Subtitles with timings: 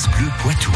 [0.00, 0.72] France Bleu Poitou.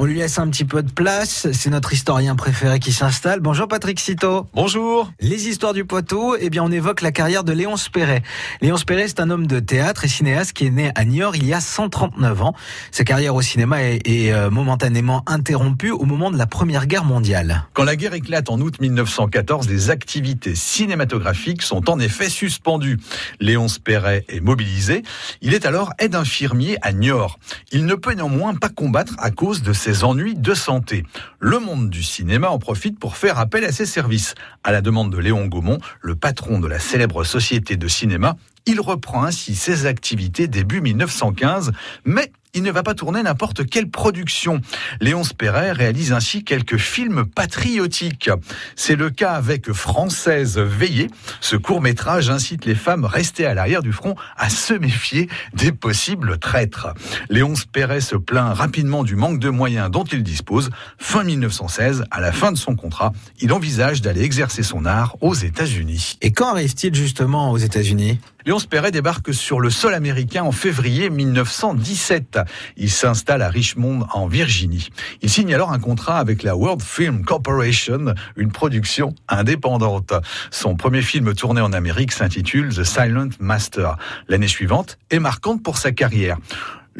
[0.00, 1.48] On lui laisse un petit peu de place.
[1.50, 3.40] C'est notre historien préféré qui s'installe.
[3.40, 4.46] Bonjour Patrick Citeau.
[4.54, 5.10] Bonjour.
[5.18, 8.22] Les histoires du Poitou, eh bien, on évoque la carrière de Léonce Perret.
[8.60, 11.44] Léonce Perret, c'est un homme de théâtre et cinéaste qui est né à Niort il
[11.44, 12.54] y a 139 ans.
[12.92, 17.04] Sa carrière au cinéma est, est euh, momentanément interrompue au moment de la Première Guerre
[17.04, 17.64] mondiale.
[17.72, 23.00] Quand la guerre éclate en août 1914, les activités cinématographiques sont en effet suspendues.
[23.40, 25.02] Léonce Perret est mobilisé.
[25.42, 27.40] Il est alors aide infirmier à Niort.
[27.72, 31.04] Il ne peut néanmoins pas combattre à cause de ses ennuis de santé.
[31.38, 34.34] Le monde du cinéma en profite pour faire appel à ses services.
[34.64, 38.80] À la demande de Léon Gaumont, le patron de la célèbre société de cinéma, il
[38.80, 41.72] reprend ainsi ses activités début 1915,
[42.04, 44.60] mais il ne va pas tourner n'importe quelle production.
[45.00, 48.30] Léonce Perret réalise ainsi quelques films patriotiques.
[48.76, 51.08] C'est le cas avec Française Veillée.
[51.40, 56.38] Ce court-métrage incite les femmes restées à l'arrière du front à se méfier des possibles
[56.38, 56.88] traîtres.
[57.28, 60.70] Léonce Perret se plaint rapidement du manque de moyens dont il dispose.
[60.98, 65.34] Fin 1916, à la fin de son contrat, il envisage d'aller exercer son art aux
[65.34, 66.16] États-Unis.
[66.22, 68.18] Et quand arrive-t-il justement aux États-Unis?
[68.46, 72.37] Léonce Perret débarque sur le sol américain en février 1917.
[72.76, 74.88] Il s'installe à Richmond, en Virginie.
[75.22, 80.12] Il signe alors un contrat avec la World Film Corporation, une production indépendante.
[80.50, 83.96] Son premier film tourné en Amérique s'intitule The Silent Master.
[84.28, 86.38] L'année suivante est marquante pour sa carrière.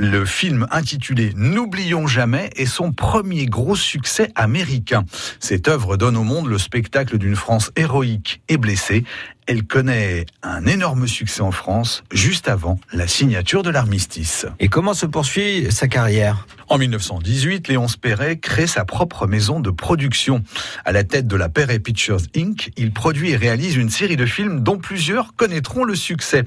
[0.01, 5.05] Le film intitulé N'oublions jamais est son premier gros succès américain.
[5.41, 9.03] Cette œuvre donne au monde le spectacle d'une France héroïque et blessée.
[9.51, 14.45] Elle connaît un énorme succès en France juste avant la signature de l'armistice.
[14.61, 16.47] Et comment se poursuit sa carrière?
[16.69, 20.45] En 1918, Léonce Perret crée sa propre maison de production.
[20.85, 24.27] À la tête de la Perret Pictures Inc., il produit et réalise une série de
[24.27, 26.45] films dont plusieurs connaîtront le succès.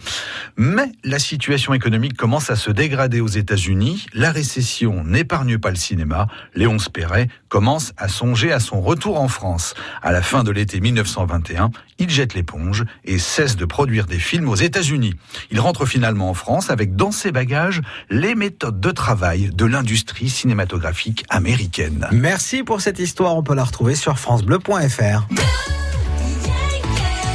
[0.56, 4.06] Mais la situation économique commence à se dégrader aux États-Unis.
[4.14, 6.28] La récession n'épargne pas le cinéma.
[6.54, 9.74] Léonce Perret commence à songer à son retour en France.
[10.04, 14.50] À la fin de l'été 1921, il jette l'éponge et cesse de produire des films
[14.50, 15.16] aux États-Unis.
[15.52, 20.30] Il rentre finalement en France avec dans ses bagages les méthodes de travail de l'industrie
[20.30, 22.08] cinématographique américaine.
[22.12, 23.36] Merci pour cette histoire.
[23.36, 25.28] On peut la retrouver sur FranceBleu.fr.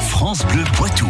[0.08, 1.08] France Bleu Poitou.